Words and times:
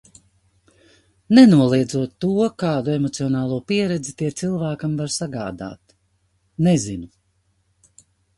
Nenoliedzot 1.39 2.15
to, 2.25 2.29
kādu 2.63 2.93
emocionālo 3.01 3.59
pieredzi 3.73 4.15
tie 4.23 4.31
cilvēkam 4.41 4.97
var 5.03 5.13
sagādāt. 5.19 5.95
Nezinu. 6.71 7.13